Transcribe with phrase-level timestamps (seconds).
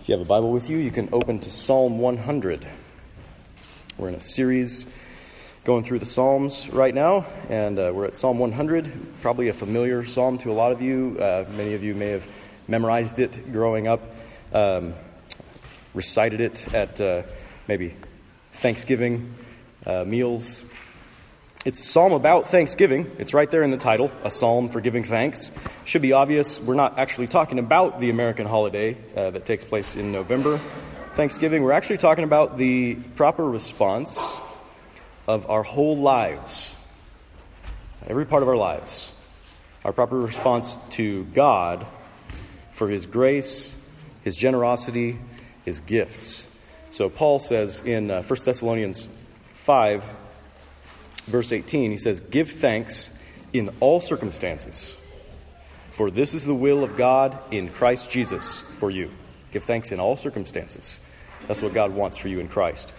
[0.00, 2.66] If you have a Bible with you, you can open to Psalm 100.
[3.98, 4.86] We're in a series
[5.64, 8.90] going through the Psalms right now, and uh, we're at Psalm 100,
[9.20, 11.18] probably a familiar psalm to a lot of you.
[11.20, 12.26] Uh, many of you may have
[12.66, 14.00] memorized it growing up,
[14.54, 14.94] um,
[15.92, 17.22] recited it at uh,
[17.68, 17.94] maybe
[18.54, 19.34] Thanksgiving
[19.84, 20.62] uh, meals.
[21.62, 23.14] It's a psalm about Thanksgiving.
[23.18, 25.52] It's right there in the title, a psalm for giving thanks.
[25.84, 29.94] Should be obvious, we're not actually talking about the American holiday uh, that takes place
[29.94, 30.58] in November,
[31.16, 31.62] Thanksgiving.
[31.62, 34.18] We're actually talking about the proper response
[35.28, 36.76] of our whole lives,
[38.06, 39.12] every part of our lives,
[39.84, 41.86] our proper response to God
[42.72, 43.76] for His grace,
[44.24, 45.18] His generosity,
[45.66, 46.48] His gifts.
[46.88, 49.06] So Paul says in uh, 1 Thessalonians
[49.52, 50.02] 5,
[51.26, 53.10] verse 18, he says, Give thanks
[53.52, 54.96] in all circumstances,
[55.90, 59.10] for this is the will of God in Christ Jesus for you.
[59.52, 61.00] Give thanks in all circumstances.
[61.48, 62.92] That's what God wants for you in Christ.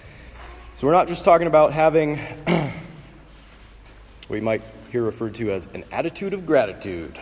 [0.76, 2.73] So we're not just talking about having what
[4.30, 7.20] we might hear referred to as an attitude of gratitude.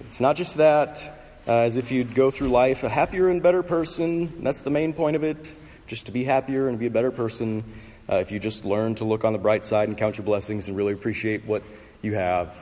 [0.00, 1.02] It's not just that,
[1.46, 4.44] uh, as if you'd go through life a happier and better person.
[4.44, 5.54] That's the main point of it,
[5.86, 7.64] just to be happier and be a better person.
[8.12, 10.68] Uh, if you just learn to look on the bright side and count your blessings
[10.68, 11.62] and really appreciate what
[12.02, 12.54] you have,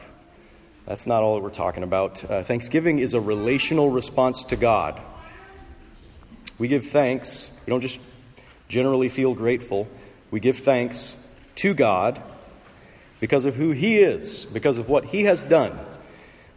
[0.86, 2.22] that's not all that we're talking about.
[2.22, 5.02] Uh, Thanksgiving is a relational response to God.
[6.56, 7.50] We give thanks.
[7.66, 7.98] We don't just
[8.68, 9.88] generally feel grateful.
[10.30, 11.16] We give thanks
[11.56, 12.22] to God
[13.18, 15.80] because of who He is, because of what He has done,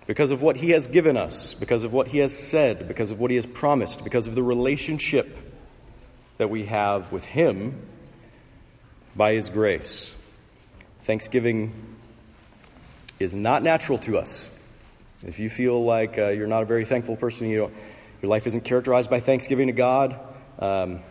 [0.05, 3.19] because of what He has given us, because of what He has said, because of
[3.19, 5.35] what He has promised, because of the relationship
[6.37, 7.87] that we have with Him
[9.15, 10.13] by His grace.
[11.03, 11.73] Thanksgiving
[13.19, 14.49] is not natural to us.
[15.25, 17.73] If you feel like uh, you're not a very thankful person, you don't,
[18.21, 20.19] your life isn't characterized by thanksgiving to God,
[20.59, 21.01] um,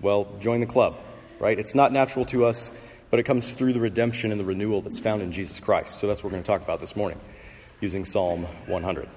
[0.00, 0.96] well, join the club,
[1.38, 1.58] right?
[1.58, 2.70] It's not natural to us,
[3.10, 5.98] but it comes through the redemption and the renewal that's found in Jesus Christ.
[5.98, 7.20] So that's what we're going to talk about this morning
[7.80, 9.08] using Psalm 100.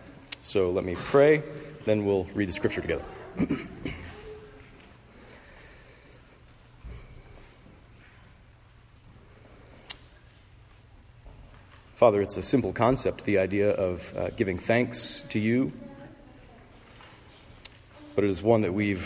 [0.41, 1.43] So let me pray,
[1.85, 3.05] then we'll read the scripture together.
[11.99, 15.73] Father, it's a simple concept, the idea of uh, giving thanks to you,
[18.15, 19.05] but it is one that we've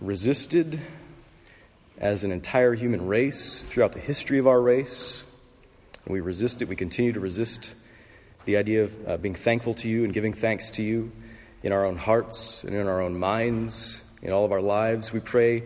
[0.00, 0.80] resisted
[1.98, 5.24] as an entire human race throughout the history of our race.
[6.06, 7.74] We resist it, we continue to resist
[8.44, 11.10] the idea of uh, being thankful to you and giving thanks to you
[11.64, 15.12] in our own hearts and in our own minds, in all of our lives.
[15.12, 15.64] We pray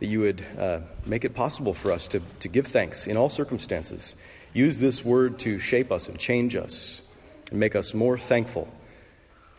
[0.00, 3.30] that you would uh, make it possible for us to, to give thanks in all
[3.30, 4.16] circumstances
[4.52, 7.00] Use this word to shape us and change us
[7.50, 8.68] and make us more thankful.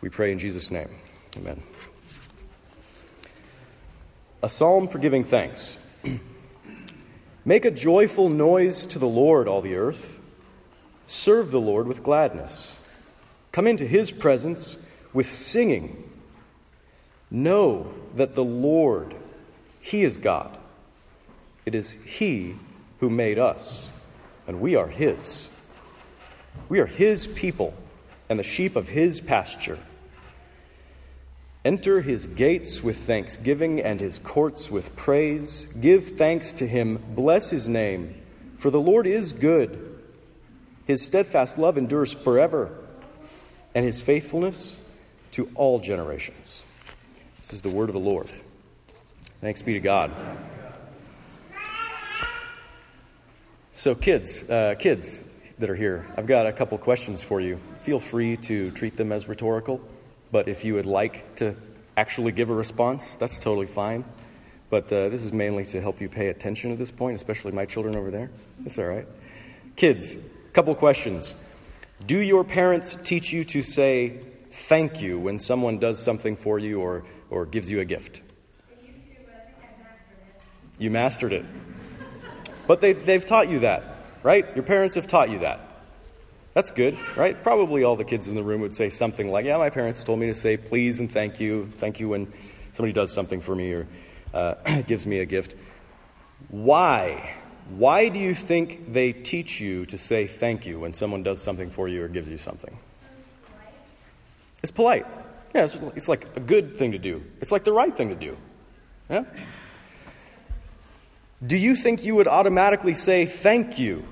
[0.02, 0.90] We pray in Jesus' name.
[1.38, 1.62] Amen.
[4.44, 5.78] A psalm for giving thanks.
[7.46, 10.20] Make a joyful noise to the Lord, all the earth.
[11.06, 12.72] Serve the Lord with gladness.
[13.52, 14.78] Come into his presence
[15.14, 16.10] with singing.
[17.30, 19.16] Know that the Lord,
[19.80, 20.58] he is God.
[21.66, 22.56] It is he
[23.00, 23.88] who made us
[24.48, 25.48] and we are His.
[26.70, 27.74] We are His people
[28.30, 29.80] and the sheep of His pasture.
[31.64, 35.68] Enter His gates with thanksgiving and His courts with praise.
[35.80, 38.16] Give thanks to Him, bless His name,
[38.58, 40.00] for the Lord is good.
[40.86, 42.76] His steadfast love endures forever,
[43.76, 44.76] and His faithfulness
[45.34, 46.64] to all generations.
[47.42, 48.32] This is the word of the Lord.
[49.40, 50.12] Thanks be to God.
[53.82, 55.24] So, kids, uh, kids
[55.58, 57.60] that are here, I've got a couple questions for you.
[57.82, 59.82] Feel free to treat them as rhetorical,
[60.32, 61.56] but if you would like to
[61.98, 64.06] actually give a response, that's totally fine.
[64.70, 67.66] But uh, this is mainly to help you pay attention at this point, especially my
[67.66, 68.30] children over there.
[68.60, 69.08] That's all right.
[69.76, 70.16] Kids,
[70.54, 71.34] couple questions.
[72.06, 74.20] Do your parents teach you to say
[74.52, 78.18] thank you when someone does something for you or, or gives you a gift?
[78.18, 78.22] To,
[79.74, 80.14] mastered
[80.78, 81.46] you mastered it.
[82.68, 83.84] But they, they've taught you that,
[84.24, 84.46] right?
[84.56, 85.60] Your parents have taught you that.
[86.54, 87.42] That's good, right?
[87.42, 90.20] Probably all the kids in the room would say something like, Yeah, my parents told
[90.20, 91.72] me to say please and thank you.
[91.78, 92.32] Thank you when
[92.74, 93.88] somebody does something for me or
[94.34, 95.56] uh, gives me a gift.
[96.50, 97.36] Why?
[97.70, 101.70] Why do you think they teach you to say thank you when someone does something
[101.70, 102.78] for you or gives you something?
[104.62, 105.06] It's polite.
[105.56, 107.24] Yeah, it's, it's like a good thing to do.
[107.40, 108.38] It's like the right thing to do.
[109.10, 109.24] Yeah?
[111.46, 114.06] Do you think you would automatically say thank you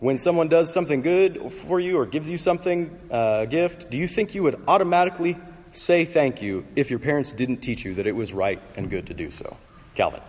[0.00, 3.90] when someone does something good for you or gives you something, uh, a gift?
[3.90, 5.38] Do you think you would automatically
[5.70, 9.06] say thank you if your parents didn't teach you that it was right and good
[9.06, 9.56] to do so?
[9.94, 10.20] Calvin.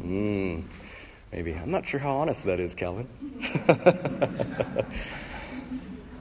[0.00, 0.60] Hmm.
[1.30, 1.54] maybe.
[1.54, 3.06] I'm not sure how honest that is, Calvin.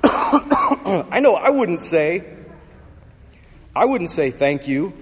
[0.04, 2.24] I know I wouldn't say,
[3.75, 4.94] I wouldn't say thank you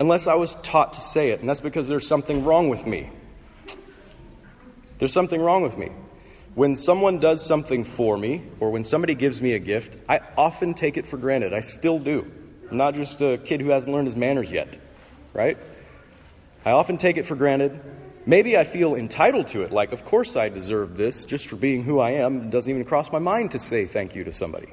[0.00, 3.10] unless I was taught to say it, and that's because there's something wrong with me.
[4.98, 5.90] There's something wrong with me.
[6.54, 10.74] When someone does something for me, or when somebody gives me a gift, I often
[10.74, 11.54] take it for granted.
[11.54, 12.28] I still do.
[12.70, 14.76] I'm not just a kid who hasn't learned his manners yet,
[15.32, 15.58] right?
[16.64, 17.78] I often take it for granted.
[18.26, 21.82] Maybe I feel entitled to it, like, of course I deserve this just for being
[21.82, 22.42] who I am.
[22.42, 24.72] It doesn't even cross my mind to say thank you to somebody.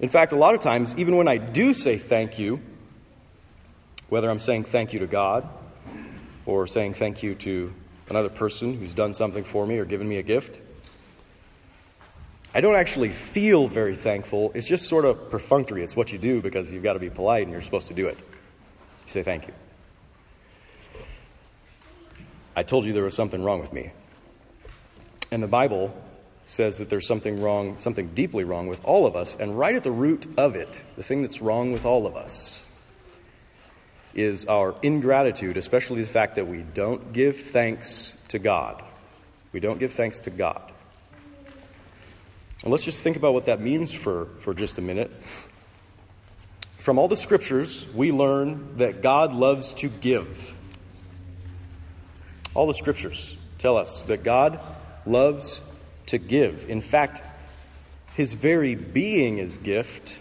[0.00, 2.60] In fact, a lot of times, even when I do say thank you,
[4.08, 5.48] whether I'm saying thank you to God
[6.46, 7.72] or saying thank you to
[8.08, 10.60] another person who's done something for me or given me a gift.
[12.52, 14.50] I don't actually feel very thankful.
[14.54, 15.84] It's just sort of perfunctory.
[15.84, 18.08] It's what you do because you've got to be polite and you're supposed to do
[18.08, 18.18] it.
[18.18, 19.54] You say thank you.
[22.56, 23.92] I told you there was something wrong with me.
[25.30, 25.94] And the Bible
[26.50, 29.84] says that there's something wrong, something deeply wrong with all of us, and right at
[29.84, 32.66] the root of it, the thing that's wrong with all of us,
[34.14, 38.82] is our ingratitude, especially the fact that we don't give thanks to God.
[39.52, 40.72] We don't give thanks to God.
[42.64, 45.12] And let's just think about what that means for, for just a minute.
[46.80, 50.52] From all the scriptures, we learn that God loves to give.
[52.54, 54.58] All the scriptures tell us that God
[55.06, 55.62] loves
[56.10, 56.68] to give.
[56.68, 57.22] In fact,
[58.14, 60.20] his very being is gift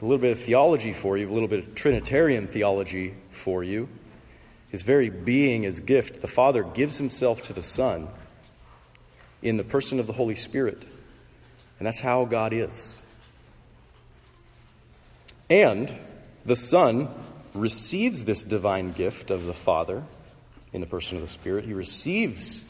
[0.00, 3.88] a little bit of theology for you, a little bit of Trinitarian theology for you.
[4.70, 6.20] His very being is gift.
[6.20, 8.08] The Father gives himself to the Son
[9.42, 10.82] in the person of the Holy Spirit.
[11.78, 12.94] And that's how God is.
[15.48, 15.92] And
[16.44, 17.08] the Son
[17.54, 20.02] receives this divine gift of the Father
[20.72, 21.64] in the person of the Spirit.
[21.64, 22.62] He receives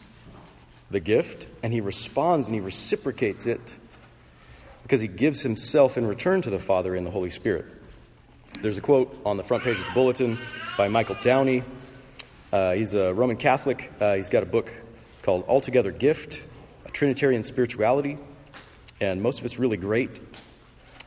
[0.91, 3.77] the gift and he responds and he reciprocates it
[4.83, 7.67] because he gives himself in return to the Father in the Holy Spirit.
[8.63, 10.39] There's a quote on the front page of the bulletin
[10.79, 11.63] by Michael Downey.
[12.53, 13.91] Uh, he's a Roman Catholic.
[14.01, 14.73] Uh, he's got a book
[15.23, 16.41] called Altogether Gift,
[16.85, 18.17] a Trinitarian Spirituality,
[19.01, 20.21] and most of it's really great.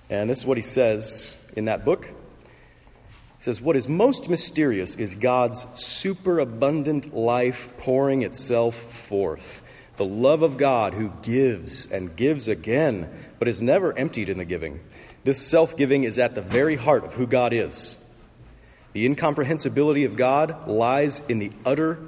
[0.09, 2.05] And this is what he says in that book.
[2.05, 9.61] He says, What is most mysterious is God's superabundant life pouring itself forth.
[9.99, 14.45] The love of God who gives and gives again but is never emptied in the
[14.45, 14.79] giving.
[15.25, 17.97] This self giving is at the very heart of who God is.
[18.93, 21.99] The incomprehensibility of God lies in the utter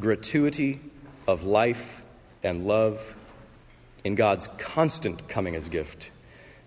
[0.00, 0.80] gratuity
[1.28, 2.00] of life
[2.42, 2.98] and love,
[4.02, 6.08] in God's constant coming as gift.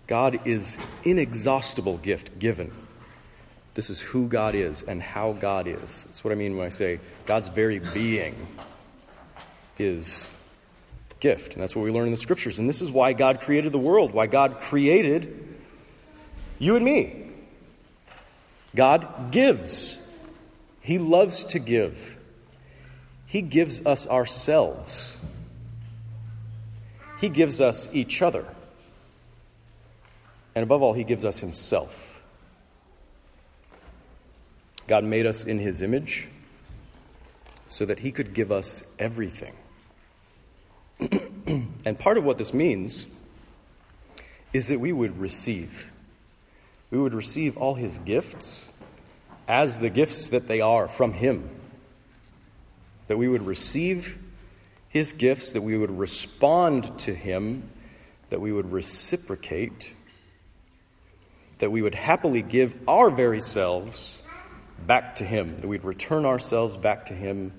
[0.06, 2.70] God is inexhaustible gift given.
[3.74, 6.04] This is who God is and how God is.
[6.04, 8.46] That's what I mean when I say God's very being
[9.80, 10.30] is
[11.20, 11.54] gift.
[11.54, 12.58] And that's what we learn in the scriptures.
[12.58, 15.56] And this is why God created the world, why God created
[16.58, 17.30] you and me.
[18.74, 19.96] God gives,
[20.80, 22.18] He loves to give.
[23.26, 25.16] He gives us ourselves,
[27.20, 28.46] He gives us each other.
[30.56, 32.22] And above all, He gives us Himself.
[34.86, 36.28] God made us in His image
[37.66, 39.54] so that He could give us everything.
[41.46, 43.06] and part of what this means
[44.52, 45.90] is that we would receive.
[46.90, 48.68] We would receive all his gifts
[49.48, 51.50] as the gifts that they are from him.
[53.08, 54.16] That we would receive
[54.88, 57.68] his gifts, that we would respond to him,
[58.30, 59.92] that we would reciprocate,
[61.58, 64.22] that we would happily give our very selves
[64.86, 67.52] back to him, that we'd return ourselves back to him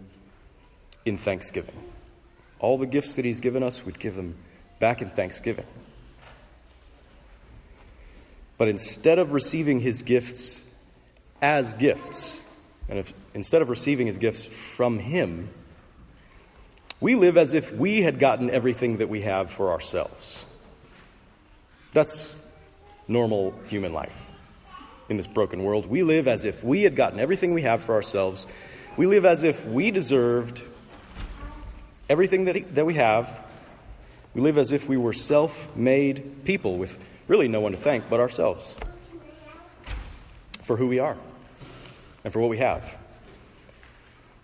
[1.06, 1.75] in thanksgiving.
[2.65, 4.34] All the gifts that He's given us, we'd give them
[4.79, 5.67] back in thanksgiving.
[8.57, 10.62] But instead of receiving His gifts
[11.43, 12.41] as gifts,
[12.89, 14.45] and if, instead of receiving His gifts
[14.75, 15.50] from Him,
[17.00, 20.43] we live as if we had gotten everything that we have for ourselves.
[21.93, 22.36] That's
[23.07, 24.19] normal human life
[25.07, 25.86] in this broken world.
[25.86, 28.48] We live as if we had gotten everything we have for ourselves.
[28.98, 30.63] We live as if we deserved
[32.10, 33.30] everything that, he, that we have,
[34.34, 36.98] we live as if we were self made people with
[37.28, 38.76] really no one to thank but ourselves
[40.62, 41.18] for who we are
[42.24, 42.92] and for what we have.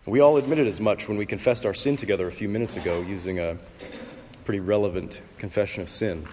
[0.05, 3.01] We all admitted as much when we confessed our sin together a few minutes ago
[3.01, 3.57] using a
[4.45, 6.27] pretty relevant confession of sin.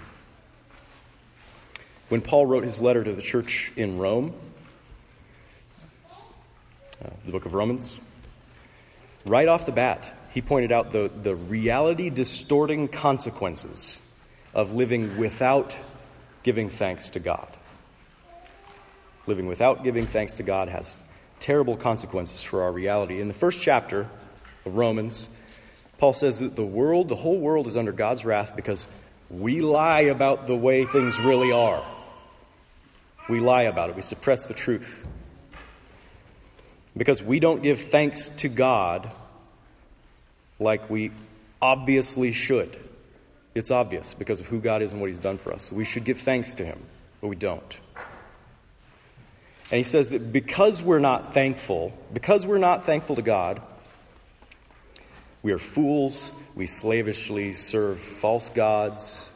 [2.09, 4.33] When Paul wrote his letter to the church in Rome,
[7.05, 7.99] uh, the book of Romans,
[9.27, 14.00] right off the bat, he pointed out the, the reality distorting consequences
[14.54, 15.76] of living without
[16.45, 17.49] giving thanks to God.
[19.26, 20.95] Living without giving thanks to God has
[21.40, 23.21] terrible consequences for our reality.
[23.21, 24.09] In the first chapter
[24.64, 25.28] of Romans,
[25.99, 28.87] Paul says that the world, the whole world, is under God's wrath because
[29.28, 31.85] we lie about the way things really are.
[33.28, 35.04] We lie about it, we suppress the truth.
[36.97, 39.12] Because we don't give thanks to God
[40.59, 41.12] like we
[41.61, 42.79] obviously should.
[43.55, 45.73] It's obvious because of who God is and what He's done for us.
[45.73, 46.81] We should give thanks to Him,
[47.21, 47.81] but we don't.
[49.71, 53.61] And he says that because we're not thankful, because we're not thankful to God,
[55.43, 59.29] we are fools, we slavishly serve false gods,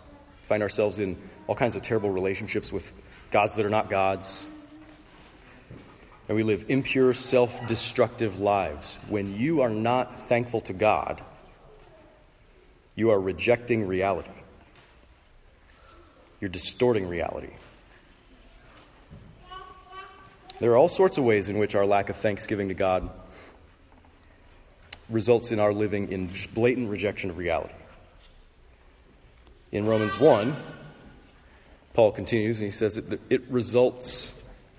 [0.49, 2.93] find ourselves in all kinds of terrible relationships with
[3.31, 4.47] gods that are not gods.
[6.29, 8.99] And we live impure, self destructive lives.
[9.09, 11.23] When you are not thankful to God,
[12.95, 14.31] you are rejecting reality.
[16.41, 17.53] You're distorting reality.
[20.61, 23.11] There are all sorts of ways in which our lack of thanksgiving to God
[25.09, 27.75] results in our living in blatant rejection of reality.
[29.73, 30.55] In Romans 1,
[31.95, 34.33] Paul continues and he says that it results,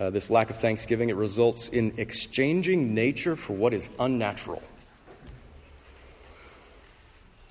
[0.03, 4.61] uh, this lack of thanksgiving, it results in exchanging nature for what is unnatural.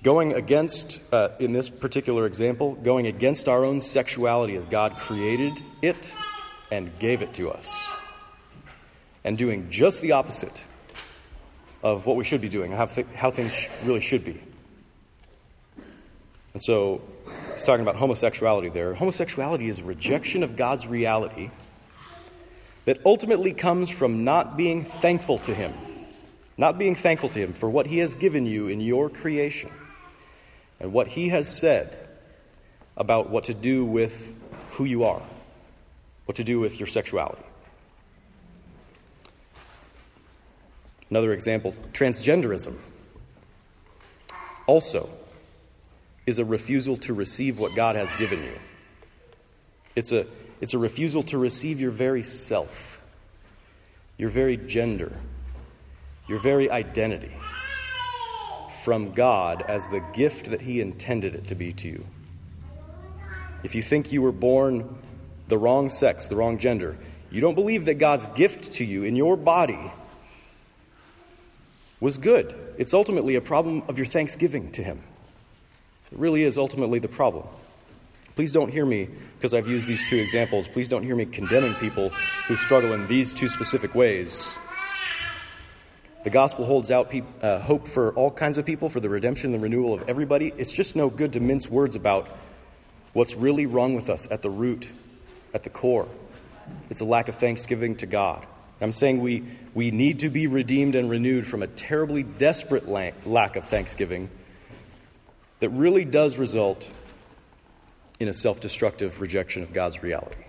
[0.03, 5.53] Going against, uh, in this particular example, going against our own sexuality as God created
[5.81, 6.13] it
[6.69, 7.89] and gave it to us
[9.23, 10.63] and doing just the opposite
[11.81, 14.39] of what we should be doing, how, th- how things sh- really should be.
[16.53, 17.01] And so
[17.53, 18.93] he's talking about homosexuality there.
[18.93, 21.49] Homosexuality is rejection of God's reality
[22.85, 25.73] that ultimately comes from not being thankful to Him,
[26.57, 29.71] not being thankful to Him for what He has given you in your creation
[30.79, 31.97] and what He has said
[32.97, 34.33] about what to do with
[34.71, 35.21] who you are,
[36.25, 37.43] what to do with your sexuality.
[41.09, 42.75] Another example transgenderism
[44.65, 45.09] also
[46.25, 48.53] is a refusal to receive what God has given you.
[49.95, 50.25] It's a,
[50.63, 53.01] it's a refusal to receive your very self,
[54.17, 55.11] your very gender,
[56.25, 57.33] your very identity
[58.85, 62.05] from God as the gift that He intended it to be to you.
[63.61, 64.95] If you think you were born
[65.49, 66.95] the wrong sex, the wrong gender,
[67.29, 69.91] you don't believe that God's gift to you in your body
[71.99, 72.55] was good.
[72.77, 75.03] It's ultimately a problem of your thanksgiving to Him.
[76.09, 77.49] It really is ultimately the problem.
[78.35, 81.75] Please don't hear me, because I've used these two examples, please don't hear me condemning
[81.75, 82.09] people
[82.47, 84.51] who struggle in these two specific ways.
[86.23, 89.51] The gospel holds out pe- uh, hope for all kinds of people, for the redemption
[89.51, 90.53] the renewal of everybody.
[90.57, 92.27] It's just no good to mince words about
[93.11, 94.89] what's really wrong with us at the root,
[95.53, 96.07] at the core.
[96.89, 98.45] It's a lack of thanksgiving to God.
[98.81, 103.55] I'm saying we, we need to be redeemed and renewed from a terribly desperate lack
[103.55, 104.29] of thanksgiving
[105.59, 106.87] that really does result
[108.19, 110.43] in a self destructive rejection of God's reality.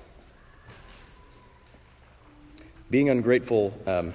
[2.91, 4.13] Being ungrateful, um,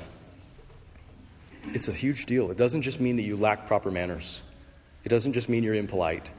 [1.73, 2.51] it's a huge deal.
[2.51, 4.41] It doesn't just mean that you lack proper manners,
[5.03, 6.29] it doesn't just mean you're impolite.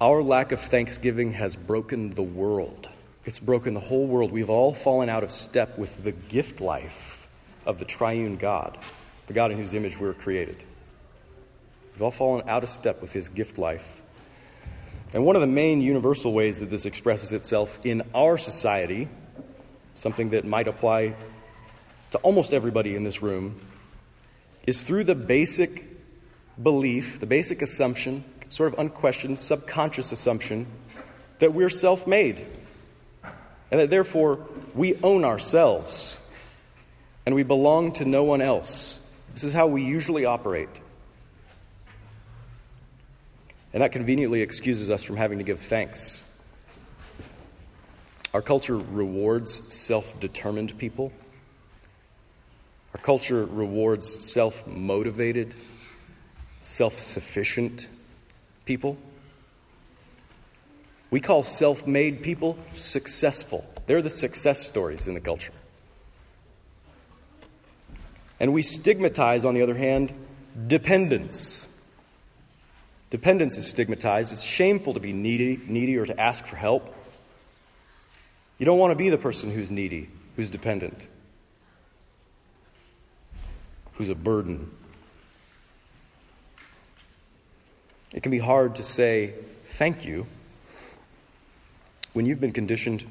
[0.00, 2.88] Our lack of thanksgiving has broken the world.
[3.24, 4.32] It's broken the whole world.
[4.32, 7.26] We've all fallen out of step with the gift life
[7.64, 8.76] of the triune God,
[9.28, 10.62] the God in whose image we were created.
[11.92, 14.02] We've all fallen out of step with his gift life.
[15.14, 19.08] And one of the main universal ways that this expresses itself in our society,
[19.94, 21.14] something that might apply
[22.10, 23.60] to almost everybody in this room,
[24.66, 25.84] is through the basic
[26.60, 30.66] belief, the basic assumption, sort of unquestioned, subconscious assumption,
[31.38, 32.44] that we're self made
[33.70, 36.18] and that therefore we own ourselves
[37.24, 38.98] and we belong to no one else.
[39.32, 40.80] This is how we usually operate.
[43.74, 46.22] And that conveniently excuses us from having to give thanks.
[48.32, 51.12] Our culture rewards self determined people.
[52.94, 55.56] Our culture rewards self motivated,
[56.60, 57.88] self sufficient
[58.64, 58.96] people.
[61.10, 63.64] We call self made people successful.
[63.86, 65.52] They're the success stories in the culture.
[68.38, 70.12] And we stigmatize, on the other hand,
[70.68, 71.66] dependence.
[73.14, 74.32] Dependence is stigmatized.
[74.32, 76.92] It's shameful to be needy, needy or to ask for help.
[78.58, 81.06] You don't want to be the person who's needy, who's dependent,
[83.92, 84.68] who's a burden.
[88.12, 89.34] It can be hard to say
[89.78, 90.26] thank you
[92.14, 93.04] when you've been conditioned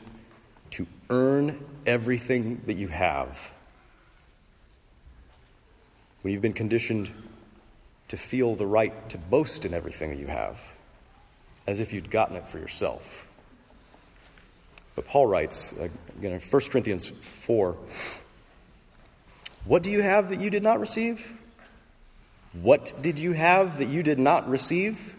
[0.71, 3.39] to earn everything that you have.
[6.23, 7.09] When you've been conditioned
[8.09, 10.61] to feel the right to boast in everything that you have,
[11.65, 13.25] as if you'd gotten it for yourself.
[14.95, 17.75] But Paul writes, again, in 1 Corinthians 4,
[19.65, 21.31] What do you have that you did not receive?
[22.53, 25.15] What did you have that you did not receive?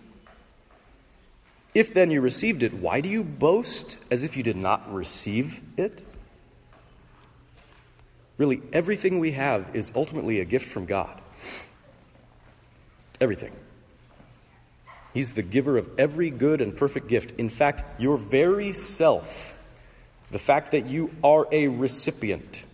[1.75, 5.61] If then you received it, why do you boast as if you did not receive
[5.77, 6.07] it?
[8.39, 11.21] Really, everything we have is ultimately a gift from God.
[13.21, 13.53] Everything.
[15.13, 17.39] He's the giver of every good and perfect gift.
[17.39, 19.55] In fact, your very self
[20.35, 22.65] the fact that you are a recipient,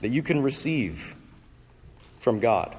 [0.00, 1.14] that you can receive
[2.18, 2.74] from God.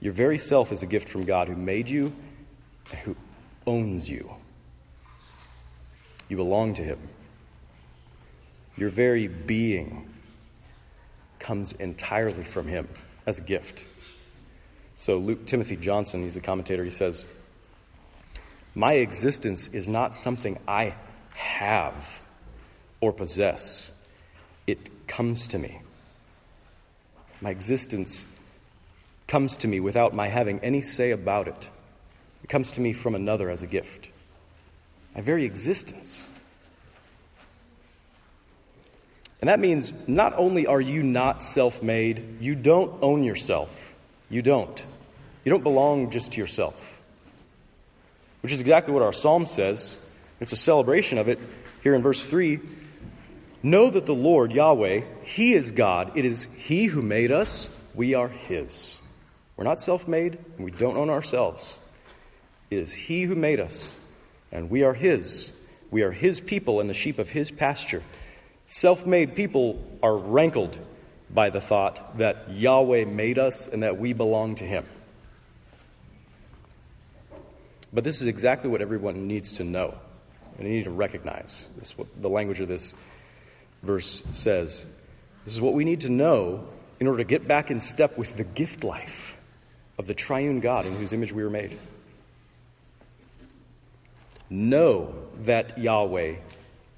[0.00, 2.12] Your very self is a gift from God who made you
[2.92, 3.16] and who
[3.66, 4.32] owns you.
[6.28, 7.00] You belong to Him.
[8.76, 10.08] Your very being
[11.40, 12.88] comes entirely from Him
[13.26, 13.84] as a gift.
[15.00, 17.24] So, Luke Timothy Johnson, he's a commentator, he says,
[18.74, 20.94] My existence is not something I
[21.32, 22.20] have
[23.00, 23.92] or possess,
[24.66, 25.80] it comes to me.
[27.40, 28.26] My existence
[29.26, 31.70] comes to me without my having any say about it.
[32.44, 34.10] It comes to me from another as a gift.
[35.14, 36.28] My very existence.
[39.40, 43.89] And that means not only are you not self made, you don't own yourself.
[44.30, 44.86] You don't.
[45.44, 46.76] You don't belong just to yourself.
[48.42, 49.96] Which is exactly what our psalm says
[50.40, 51.38] it's a celebration of it
[51.82, 52.60] here in verse 3.
[53.62, 56.16] Know that the Lord, Yahweh, He is God.
[56.16, 57.68] It is He who made us.
[57.94, 58.96] We are His.
[59.56, 61.76] We're not self made, and we don't own ourselves.
[62.70, 63.96] It is He who made us,
[64.50, 65.52] and we are His.
[65.90, 68.02] We are His people and the sheep of His pasture.
[68.66, 70.78] Self made people are rankled
[71.32, 74.84] by the thought that Yahweh made us and that we belong to Him.
[77.92, 79.94] But this is exactly what everyone needs to know
[80.60, 81.66] and you need to recognize.
[81.76, 82.92] This is what the language of this
[83.82, 84.84] verse says.
[85.44, 86.68] This is what we need to know
[87.00, 89.38] in order to get back in step with the gift life
[89.98, 91.78] of the triune God in whose image we were made.
[94.50, 95.14] Know
[95.44, 96.36] that Yahweh,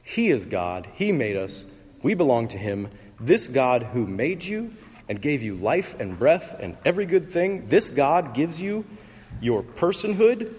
[0.03, 1.65] He is God, He made us,
[2.03, 2.89] we belong to Him.
[3.23, 4.75] This God who made you
[5.09, 8.85] and gave you life and breath and every good thing, this God gives you
[9.41, 10.55] your personhood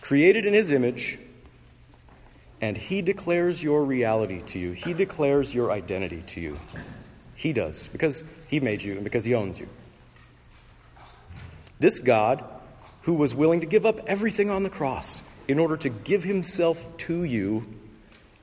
[0.00, 1.20] created in his image,
[2.60, 4.72] and he declares your reality to you.
[4.72, 6.58] He declares your identity to you.
[7.36, 9.68] He does, because he made you and because he owns you.
[11.78, 12.44] This God,
[13.02, 16.84] who was willing to give up everything on the cross in order to give himself
[16.98, 17.64] to you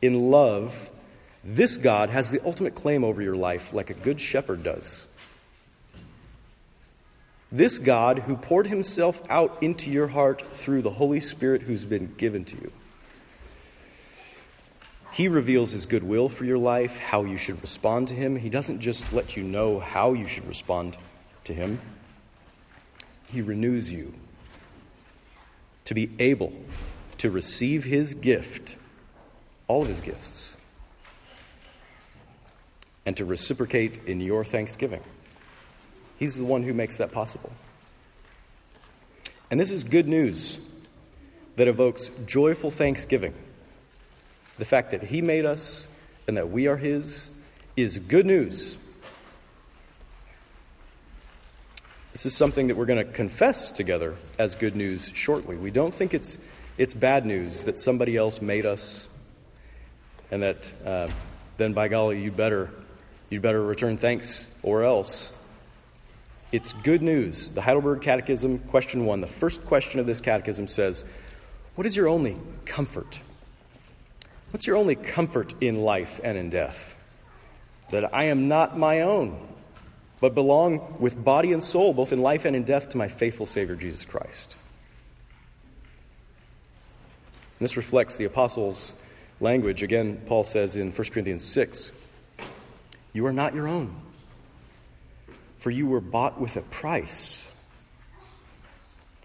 [0.01, 0.73] in love,
[1.43, 5.05] this God has the ultimate claim over your life, like a good shepherd does.
[7.51, 12.13] This God who poured himself out into your heart through the Holy Spirit who's been
[12.17, 12.71] given to you.
[15.13, 18.35] He reveals his goodwill for your life, how you should respond to him.
[18.35, 20.97] He doesn't just let you know how you should respond
[21.45, 21.79] to him,
[23.31, 24.13] he renews you
[25.85, 26.53] to be able
[27.17, 28.75] to receive his gift,
[29.67, 30.56] all of his gifts,
[33.07, 35.01] and to reciprocate in your thanksgiving.
[36.19, 37.53] He's the one who makes that possible.
[39.49, 40.57] And this is good news
[41.55, 43.33] that evokes joyful thanksgiving.
[44.57, 45.87] The fact that He made us
[46.27, 47.29] and that we are His
[47.77, 48.75] is good news.
[52.11, 55.55] This is something that we're going to confess together as good news shortly.
[55.55, 56.39] We don't think it's,
[56.77, 59.07] it's bad news that somebody else made us
[60.29, 61.07] and that uh,
[61.55, 62.69] then, by golly, you better,
[63.29, 65.31] you better return thanks or else.
[66.51, 67.49] It's good news.
[67.49, 71.03] The Heidelberg Catechism, question one, the first question of this catechism says,
[71.75, 73.19] What is your only comfort?
[74.51, 76.95] What's your only comfort in life and in death?
[77.91, 79.45] That I am not my own,
[80.21, 83.45] but belong with body and soul, both in life and in death, to my faithful
[83.45, 84.55] Savior, Jesus Christ.
[87.59, 88.93] And this reflects the apostles'
[89.41, 89.83] language.
[89.83, 91.91] Again, Paul says in 1 Corinthians 6
[93.17, 93.95] You are not your own
[95.57, 97.47] for you were bought with a price.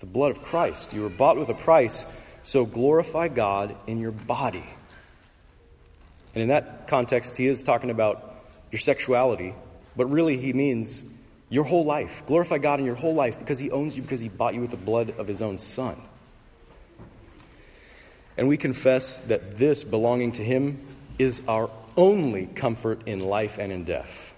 [0.01, 0.93] The blood of Christ.
[0.93, 2.05] You were bought with a price,
[2.43, 4.65] so glorify God in your body.
[6.35, 8.35] And in that context, he is talking about
[8.71, 9.55] your sexuality,
[9.95, 11.05] but really he means
[11.51, 12.23] your whole life.
[12.27, 14.71] Glorify God in your whole life because he owns you, because he bought you with
[14.71, 16.01] the blood of his own son.
[18.39, 20.81] And we confess that this belonging to him
[21.19, 24.33] is our only comfort in life and in death.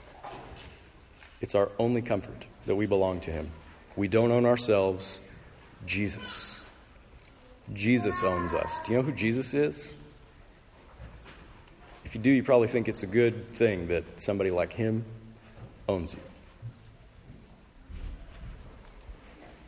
[1.40, 3.50] It's our only comfort that we belong to him.
[3.96, 5.20] We don't own ourselves,
[5.86, 6.60] Jesus.
[7.72, 8.80] Jesus owns us.
[8.84, 9.96] Do you know who Jesus is?
[12.04, 15.04] If you do, you probably think it's a good thing that somebody like him
[15.88, 16.20] owns you.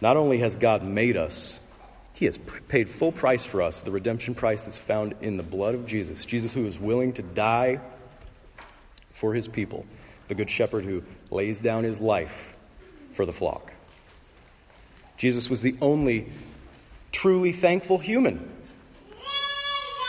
[0.00, 1.58] Not only has God made us,
[2.16, 5.74] He has paid full price for us, the redemption price that's found in the blood
[5.74, 6.24] of Jesus.
[6.24, 7.78] Jesus, who is willing to die
[9.12, 9.84] for His people,
[10.28, 12.56] the Good Shepherd who lays down His life
[13.12, 13.74] for the flock.
[15.18, 16.32] Jesus was the only
[17.12, 18.50] truly thankful human.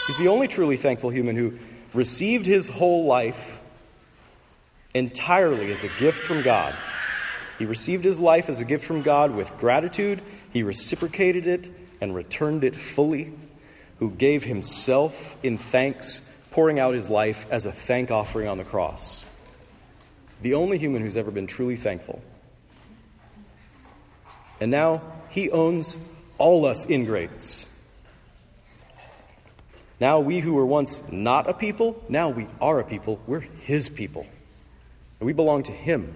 [0.08, 1.60] He's the only truly thankful human who
[1.94, 3.60] received his whole life
[4.94, 6.74] entirely as a gift from God.
[7.60, 10.22] He received his life as a gift from God with gratitude.
[10.54, 11.70] He reciprocated it
[12.02, 13.34] and returned it fully,
[14.00, 18.64] who gave himself in thanks, pouring out his life as a thank offering on the
[18.64, 19.24] cross.
[20.42, 22.22] The only human who's ever been truly thankful.
[24.60, 25.98] And now he owns
[26.38, 27.66] all us ingrates.
[30.00, 33.20] Now, we who were once not a people, now we are a people.
[33.26, 34.28] We're his people.
[35.20, 36.14] And we belong to him.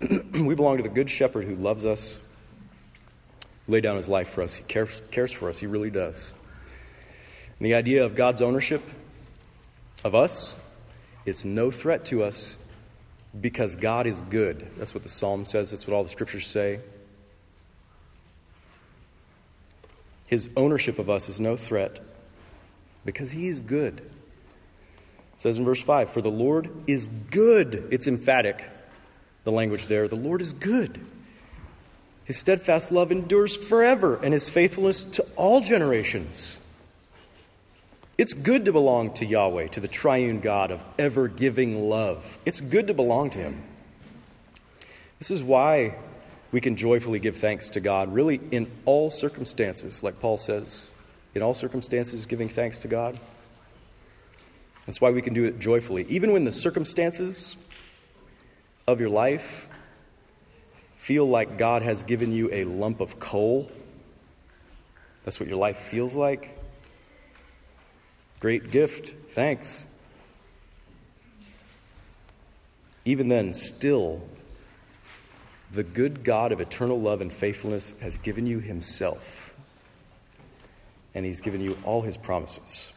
[0.00, 2.16] we belong to the good shepherd who loves us,
[3.68, 4.54] lay down his life for us.
[4.54, 5.58] He cares, cares for us.
[5.58, 6.32] He really does.
[7.58, 8.82] And the idea of God's ownership
[10.04, 10.56] of us,
[11.24, 12.56] it's no threat to us
[13.38, 14.70] because God is good.
[14.76, 16.80] That's what the psalm says, that's what all the scriptures say.
[20.26, 22.00] His ownership of us is no threat
[23.04, 23.98] because he is good.
[25.34, 27.88] It says in verse 5 For the Lord is good.
[27.90, 28.64] It's emphatic,
[29.44, 30.08] the language there.
[30.08, 31.00] The Lord is good.
[32.26, 36.58] His steadfast love endures forever, and his faithfulness to all generations.
[38.18, 42.38] It's good to belong to Yahweh, to the triune God of ever giving love.
[42.44, 43.62] It's good to belong to him.
[45.18, 45.94] This is why
[46.50, 50.88] we can joyfully give thanks to God, really, in all circumstances, like Paul says
[51.36, 53.20] in all circumstances, giving thanks to God.
[54.86, 56.06] That's why we can do it joyfully.
[56.08, 57.56] Even when the circumstances
[58.86, 59.66] of your life
[61.06, 63.70] feel like God has given you a lump of coal,
[65.24, 66.58] that's what your life feels like.
[68.40, 69.14] Great gift.
[69.30, 69.86] Thanks.
[73.04, 74.20] Even then, still,
[75.70, 79.54] the good God of eternal love and faithfulness has given you Himself
[81.14, 82.90] and He's given you all His promises.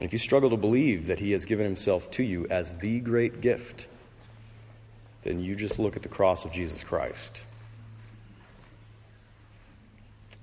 [0.00, 2.98] And if you struggle to believe that He has given Himself to you as the
[2.98, 3.86] great gift,
[5.22, 7.42] then you just look at the cross of Jesus Christ.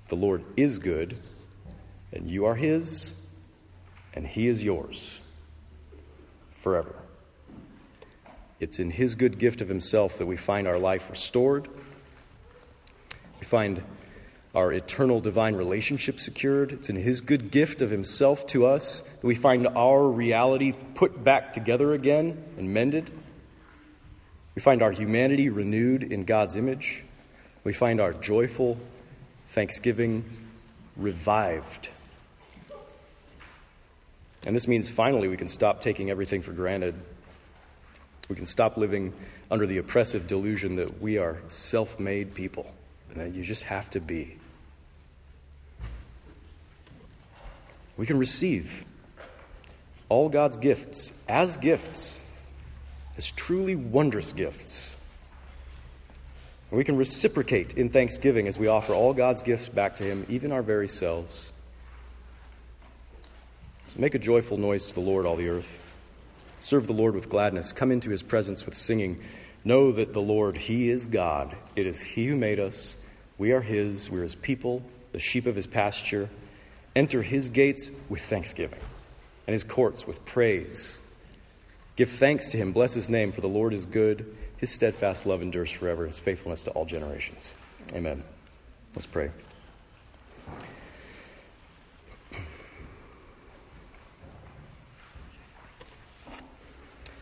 [0.08, 1.18] The Lord is good,
[2.12, 3.12] and you are His,
[4.14, 5.20] and He is yours
[6.52, 6.94] forever.
[8.60, 11.68] It's in His good gift of Himself that we find our life restored.
[13.40, 13.82] We find
[14.54, 16.72] our eternal divine relationship secured.
[16.72, 21.22] It's in His good gift of Himself to us that we find our reality put
[21.22, 23.10] back together again and mended.
[24.58, 27.04] We find our humanity renewed in God's image.
[27.62, 28.76] We find our joyful
[29.50, 30.24] thanksgiving
[30.96, 31.90] revived.
[34.44, 36.96] And this means finally we can stop taking everything for granted.
[38.28, 39.12] We can stop living
[39.48, 42.68] under the oppressive delusion that we are self made people
[43.12, 44.38] and that you just have to be.
[47.96, 48.84] We can receive
[50.08, 52.18] all God's gifts as gifts,
[53.18, 54.96] as truly wondrous gifts.
[56.70, 60.24] And we can reciprocate in thanksgiving as we offer all God's gifts back to Him,
[60.30, 61.48] even our very selves.
[63.88, 65.80] So make a joyful noise to the Lord, all the earth.
[66.60, 67.72] Serve the Lord with gladness.
[67.72, 69.20] Come into His presence with singing.
[69.64, 71.54] Know that the Lord, He is God.
[71.76, 72.96] It is He who made us.
[73.36, 74.08] We are His.
[74.10, 76.30] We're His people, the sheep of His pasture.
[76.98, 78.80] Enter his gates with thanksgiving
[79.46, 80.98] and his courts with praise.
[81.98, 84.36] Give thanks to him, bless his name, for the Lord is good.
[84.58, 87.52] His steadfast love endures forever, his faithfulness to all generations.
[87.92, 88.22] Amen.
[88.94, 89.32] Let's pray.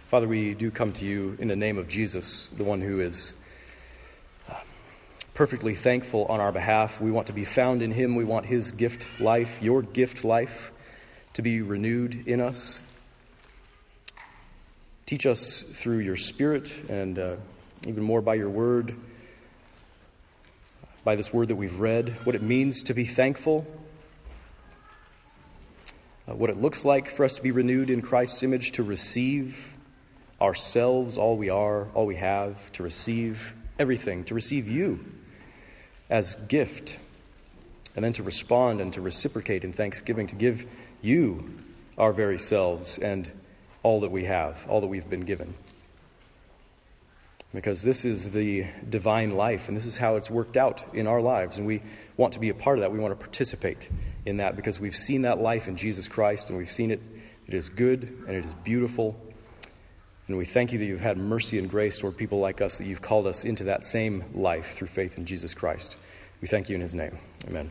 [0.08, 3.32] Father, we do come to you in the name of Jesus, the one who is
[4.46, 4.56] uh,
[5.32, 7.00] perfectly thankful on our behalf.
[7.00, 8.14] We want to be found in Him.
[8.14, 10.70] We want His gift life, your gift life,
[11.32, 12.78] to be renewed in us.
[15.06, 17.36] Teach us through your Spirit and uh,
[17.86, 18.96] even more by your word,
[21.04, 23.64] by this word that we've read, what it means to be thankful,
[26.28, 29.76] uh, what it looks like for us to be renewed in Christ's image, to receive
[30.40, 35.04] ourselves, all we are, all we have, to receive everything, to receive you
[36.10, 36.98] as gift,
[37.94, 40.66] and then to respond and to reciprocate in thanksgiving, to give
[41.00, 41.60] you
[41.96, 42.98] our very selves.
[42.98, 43.30] And
[43.86, 45.54] all that we have, all that we've been given.
[47.54, 51.20] Because this is the divine life, and this is how it's worked out in our
[51.20, 51.80] lives, and we
[52.16, 52.90] want to be a part of that.
[52.90, 53.88] We want to participate
[54.24, 57.00] in that because we've seen that life in Jesus Christ, and we've seen it.
[57.46, 59.14] It is good and it is beautiful.
[60.26, 62.86] And we thank you that you've had mercy and grace toward people like us, that
[62.88, 65.94] you've called us into that same life through faith in Jesus Christ.
[66.40, 67.16] We thank you in his name.
[67.46, 67.70] Amen.